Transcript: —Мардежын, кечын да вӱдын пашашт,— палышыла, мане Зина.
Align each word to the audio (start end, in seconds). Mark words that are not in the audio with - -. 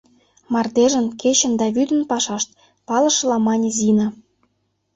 —Мардежын, 0.53 1.07
кечын 1.21 1.53
да 1.59 1.65
вӱдын 1.75 2.01
пашашт,— 2.09 2.49
палышыла, 2.87 3.37
мане 3.47 3.69
Зина. 3.77 4.07